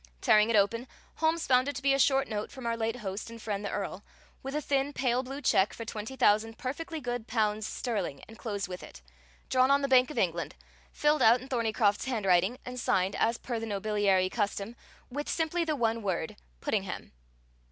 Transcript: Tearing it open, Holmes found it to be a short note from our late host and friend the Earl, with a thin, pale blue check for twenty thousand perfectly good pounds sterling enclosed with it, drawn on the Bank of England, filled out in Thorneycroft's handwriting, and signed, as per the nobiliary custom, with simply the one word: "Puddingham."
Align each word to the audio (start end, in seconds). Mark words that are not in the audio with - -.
Tearing 0.19 0.49
it 0.49 0.55
open, 0.55 0.87
Holmes 1.17 1.45
found 1.45 1.67
it 1.67 1.75
to 1.75 1.81
be 1.83 1.93
a 1.93 1.99
short 1.99 2.27
note 2.27 2.51
from 2.51 2.65
our 2.65 2.75
late 2.75 2.95
host 3.05 3.29
and 3.29 3.39
friend 3.39 3.63
the 3.63 3.69
Earl, 3.69 4.03
with 4.41 4.55
a 4.55 4.59
thin, 4.61 4.93
pale 4.93 5.21
blue 5.21 5.41
check 5.41 5.75
for 5.75 5.85
twenty 5.85 6.15
thousand 6.15 6.57
perfectly 6.57 6.99
good 6.99 7.27
pounds 7.27 7.67
sterling 7.67 8.23
enclosed 8.27 8.67
with 8.67 8.81
it, 8.81 9.03
drawn 9.47 9.69
on 9.69 9.83
the 9.83 9.87
Bank 9.87 10.09
of 10.09 10.17
England, 10.17 10.55
filled 10.91 11.21
out 11.21 11.39
in 11.39 11.47
Thorneycroft's 11.47 12.05
handwriting, 12.05 12.57
and 12.65 12.79
signed, 12.79 13.15
as 13.17 13.37
per 13.37 13.59
the 13.59 13.67
nobiliary 13.67 14.27
custom, 14.31 14.75
with 15.11 15.29
simply 15.29 15.63
the 15.63 15.75
one 15.75 16.01
word: 16.01 16.35
"Puddingham." 16.61 17.11